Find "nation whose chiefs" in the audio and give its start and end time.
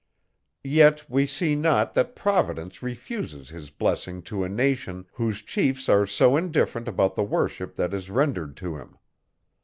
4.49-5.87